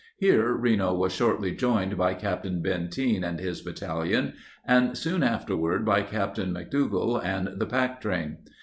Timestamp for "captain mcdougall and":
6.01-7.59